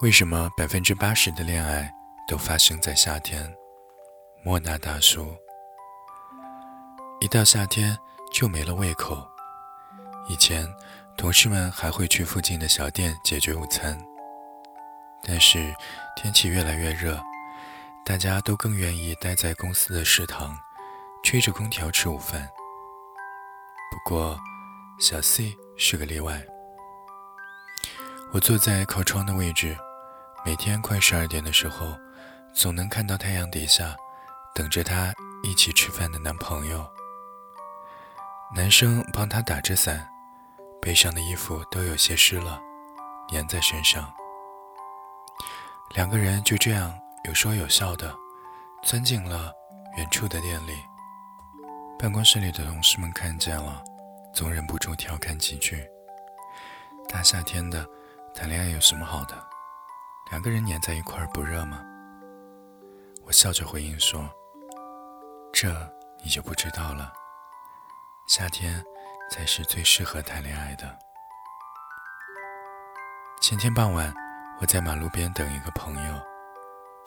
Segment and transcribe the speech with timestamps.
[0.00, 1.92] 为什么百分之八十的恋爱
[2.26, 3.54] 都发生在夏天？
[4.42, 5.36] 莫那大叔，
[7.20, 7.94] 一到夏天
[8.32, 9.28] 就没了胃口。
[10.26, 10.66] 以前
[11.18, 14.02] 同事们还会去附近的小店解决午餐，
[15.22, 15.70] 但是
[16.16, 17.20] 天气越来越热，
[18.02, 20.56] 大家都更愿意待在公司的食堂，
[21.22, 22.48] 吹着空调吃午饭。
[23.90, 24.40] 不过，
[24.98, 26.42] 小 C 是个例外。
[28.32, 29.76] 我坐在靠窗的位置。
[30.42, 31.94] 每天快十二点的时候，
[32.54, 33.94] 总能看到太阳底下
[34.54, 35.12] 等着她
[35.42, 36.90] 一起吃饭的男朋友。
[38.54, 40.08] 男生帮她打着伞，
[40.80, 42.58] 背上的衣服都有些湿了，
[43.30, 44.12] 粘在身上。
[45.94, 48.14] 两个人就这样有说有笑的，
[48.82, 49.52] 钻进了
[49.98, 50.72] 远处的店里。
[51.98, 53.84] 办公室里的同事们看见了，
[54.32, 55.84] 总忍不住调侃几句
[57.08, 57.86] ：“大夏天的，
[58.34, 59.48] 谈恋爱有什么好的？”
[60.30, 61.84] 两个人黏在一块儿不热吗？
[63.24, 64.30] 我笑着回应说
[65.52, 65.68] ：“这
[66.22, 67.12] 你就不知道了，
[68.28, 68.82] 夏天
[69.30, 70.96] 才是最适合谈恋爱的。”
[73.42, 74.14] 前天傍晚，
[74.60, 76.14] 我在马路边等一个朋友，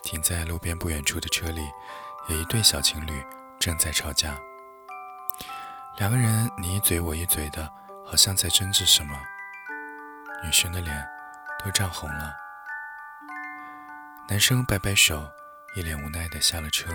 [0.03, 1.71] 停在路边不远处的车里，
[2.27, 3.25] 有一对小情侣
[3.57, 4.37] 正在吵架，
[5.97, 7.71] 两个人你一嘴我一嘴的，
[8.05, 9.17] 好像在争执什么。
[10.43, 11.07] 女生的脸
[11.63, 12.42] 都涨红了。
[14.29, 15.29] 男生摆摆手，
[15.75, 16.89] 一脸无奈地下了车。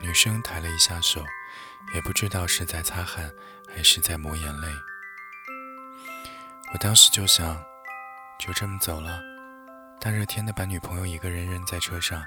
[0.00, 1.24] 女生抬了一下手，
[1.94, 3.32] 也不知道是在擦汗
[3.72, 4.68] 还是在抹眼泪。
[6.72, 7.62] 我当时就想，
[8.40, 9.22] 就这么走了，
[10.00, 12.24] 大热天的把女朋友一个人扔在车上，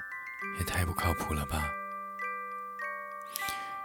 [0.58, 1.70] 也太不靠谱了吧。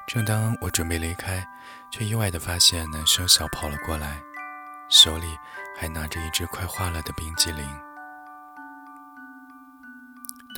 [0.07, 1.45] 正当我准备离开，
[1.91, 4.23] 却意外的发现男生小跑了过来，
[4.89, 5.37] 手里
[5.77, 7.90] 还拿着一只快化了的冰激凌。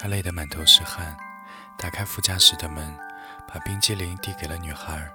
[0.03, 1.17] 他累得满头是汗，
[1.77, 2.93] 打开副驾驶的门，
[3.47, 5.09] 把冰激凌递给了女孩，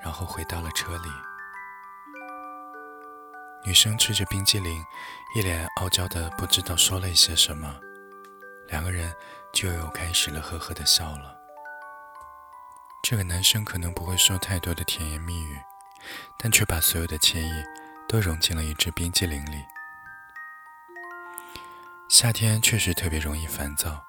[0.00, 1.10] 然后回到了车里。
[3.66, 4.80] 女生吃着冰激凌，
[5.34, 7.80] 一脸傲娇的不知道说了一些什么，
[8.68, 9.12] 两个人
[9.52, 11.36] 就又开始了呵呵的笑了。
[13.02, 15.58] 这个男生可能不会说太多的甜言蜜语，
[16.38, 17.64] 但却把所有的歉意
[18.08, 19.64] 都融进了一支冰激凌里。
[22.08, 24.04] 夏天确实特别容易烦躁。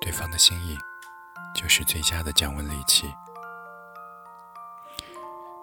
[0.00, 0.78] 对方的心意，
[1.54, 3.12] 就是最佳的降温利器。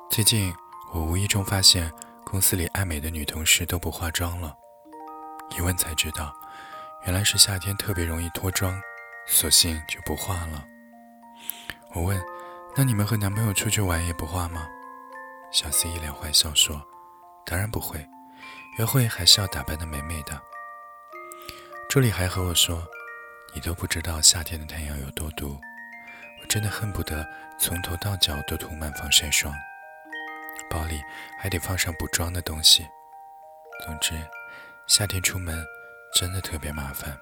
[0.09, 0.53] 最近，
[0.93, 1.91] 我无意中发现
[2.23, 4.55] 公司里爱美的女同事都不化妆了，
[5.57, 6.33] 一问才知道，
[7.05, 8.79] 原来是夏天特别容易脱妆，
[9.25, 10.63] 索性就不化了。
[11.93, 12.21] 我问
[12.75, 14.67] ：“那你们和男朋友出去玩也不化吗？”
[15.51, 16.81] 小 C 一脸坏笑说
[17.45, 18.05] ：“当然不会，
[18.77, 20.41] 约会还是要打扮的美美的。”
[21.89, 22.85] 助理还和我说。
[23.55, 25.57] 你都不知道夏天的太阳有多毒，
[26.41, 27.25] 我真的恨不得
[27.57, 29.55] 从头到脚都涂满防晒霜，
[30.69, 31.01] 包里
[31.39, 32.85] 还得放上补妆的东西。
[33.85, 34.13] 总之，
[34.87, 35.65] 夏天出门
[36.13, 37.17] 真的特别麻烦。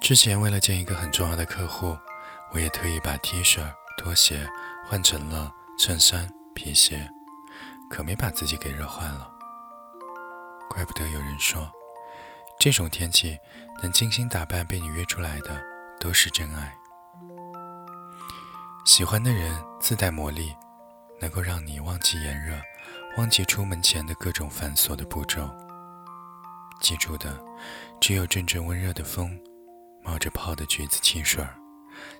[0.00, 1.98] 之前为了见一个很重要的客户，
[2.52, 3.60] 我也特意把 T 恤、
[3.96, 4.48] 拖鞋
[4.86, 7.10] 换成了衬衫、皮鞋，
[7.90, 9.28] 可没把自己给热坏了。
[10.68, 11.68] 怪不得有人说。
[12.60, 13.38] 这种天气，
[13.82, 15.58] 能精心打扮被你约出来的
[15.98, 16.70] 都是真爱。
[18.84, 20.54] 喜欢的人自带魔力，
[21.18, 22.60] 能够让你忘记炎热，
[23.16, 25.48] 忘记出门前的各种繁琐的步骤。
[26.82, 27.42] 记住的，
[27.98, 29.40] 只有阵阵温热的风，
[30.02, 31.42] 冒着泡的橘子汽水，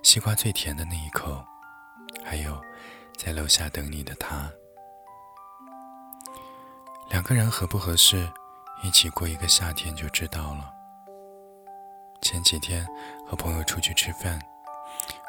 [0.01, 1.45] 西瓜最甜的那一口，
[2.25, 2.59] 还有
[3.15, 4.51] 在楼下等你的他。
[7.11, 8.27] 两个人合不合适？
[8.83, 10.73] 一起过一个夏天就知道了。
[12.21, 12.87] 前几天
[13.27, 14.39] 和朋友出去吃饭，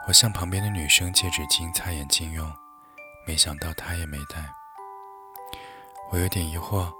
[0.07, 2.51] 我向旁边的女生借纸巾擦眼睛用，
[3.27, 4.51] 没想到她也没带。
[6.11, 6.91] 我有点疑惑，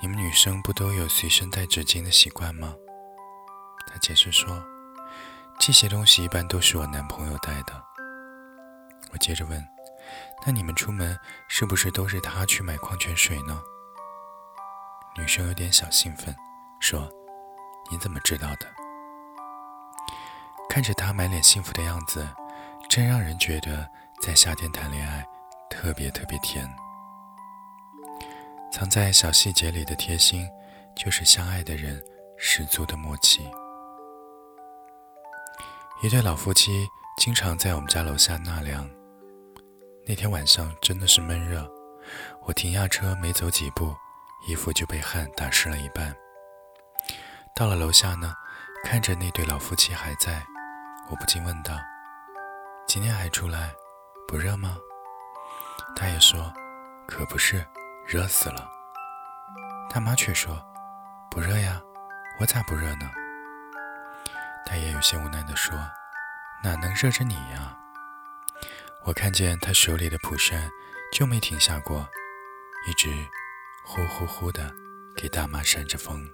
[0.00, 2.74] 你们女生不都有随身带纸巾的习惯吗？
[3.86, 4.62] 她解释说，
[5.58, 7.82] 这些东西一般都是我男朋友带的。
[9.12, 9.62] 我接着问，
[10.46, 11.18] 那你们出门
[11.48, 13.60] 是不是都是他去买矿泉水呢？
[15.14, 16.34] 女生有点小兴奋，
[16.80, 17.08] 说
[17.90, 18.66] ：“你怎么知道的？”
[20.70, 22.26] 看着他满脸幸福的样子，
[22.88, 23.86] 真让人觉得
[24.22, 25.22] 在夏天谈恋爱
[25.68, 26.66] 特别特别甜。
[28.72, 30.48] 藏在小细节里的贴心，
[30.96, 32.02] 就是相爱的人
[32.38, 33.46] 十足的默契。
[36.02, 36.88] 一对老夫妻
[37.18, 38.88] 经常在我们家楼下纳凉。
[40.06, 41.70] 那天晚上真的是闷热，
[42.46, 43.94] 我停下车没走几步。
[44.46, 46.14] 衣服就被汗打湿了一半。
[47.54, 48.34] 到了楼下呢，
[48.84, 50.44] 看着那对老夫妻还在，
[51.10, 51.74] 我不禁问道
[52.88, 53.72] ：“今天还出来，
[54.26, 54.76] 不热吗？”
[55.94, 56.52] 大爷说
[57.06, 57.64] ：“可不是，
[58.06, 58.68] 热死了。”
[59.92, 60.60] 大妈却说
[61.30, 61.80] ：“不热呀，
[62.40, 63.10] 我咋不热呢？”
[64.64, 65.76] 大爷有些无奈地说
[66.64, 67.76] ：“哪能热着你呀？”
[69.04, 70.70] 我看见他手里的蒲扇
[71.12, 72.08] 就没停下过，
[72.88, 73.10] 一直
[73.84, 74.72] 呼呼呼的
[75.14, 76.28] 给大妈扇着风。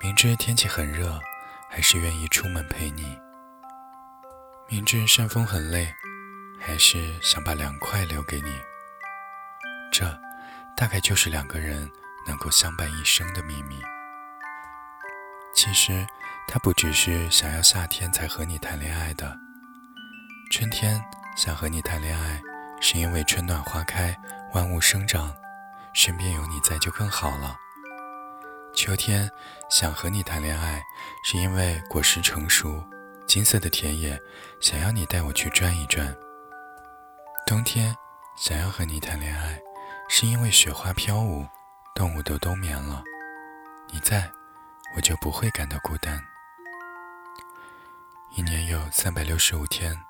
[0.00, 1.20] 明知天气很热，
[1.68, 3.18] 还是愿意出门陪你；
[4.68, 5.92] 明知扇风很累，
[6.58, 8.58] 还是想把凉快留给你。
[9.92, 10.06] 这，
[10.76, 11.90] 大概就是两个人
[12.26, 13.78] 能够相伴一生的秘密。
[15.54, 16.06] 其实，
[16.46, 19.36] 他不只是想要夏天才和你谈恋爱的。
[20.50, 21.02] 春天
[21.36, 22.40] 想和你谈恋爱，
[22.80, 24.16] 是因为春暖花开，
[24.52, 25.32] 万物生长，
[25.92, 27.56] 身边有你在就更好了。
[28.74, 29.30] 秋天
[29.68, 30.82] 想和你谈恋爱，
[31.22, 32.82] 是因为果实成熟，
[33.26, 34.18] 金色的田野，
[34.60, 36.16] 想要你带我去转一转。
[37.46, 37.94] 冬天
[38.36, 39.60] 想要和你谈恋爱，
[40.08, 41.46] 是因为雪花飘舞，
[41.94, 43.02] 动物都冬眠了，
[43.92, 44.30] 你在，
[44.96, 46.20] 我就不会感到孤单。
[48.36, 50.00] 一年有三百六十五天。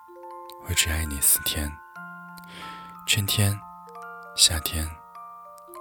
[0.69, 1.73] 我只爱你四天：
[3.13, 3.61] 春天、
[4.37, 4.89] 夏天、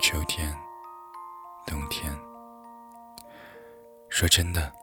[0.01, 0.51] 秋天、
[1.63, 2.11] 冬天。
[4.09, 4.73] 说真的，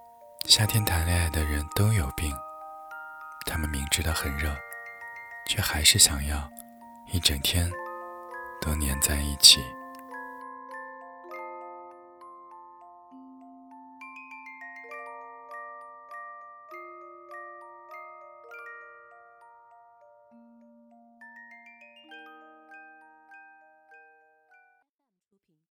[0.44, 2.32] 夏天谈恋爱的人都有病。
[3.46, 4.54] 他们明知道很热，
[5.48, 6.48] 却还是想要
[7.12, 7.68] 一整天
[8.60, 9.60] 都黏在一起。